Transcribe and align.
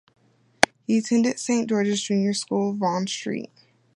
He 0.87 0.97
attended 0.97 1.37
Saint 1.37 1.69
George's 1.69 2.01
Junior 2.01 2.33
School, 2.33 2.73
Vaughan 2.73 3.05
Street. 3.05 3.51